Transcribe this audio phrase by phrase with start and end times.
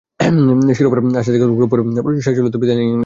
[0.77, 2.99] শিরোপার আশা জাগিয়েও গ্রুপ পর্বে, বড়জোর শেষ ষোলোতেই বিদায় নেয় ইংল্যান্ড।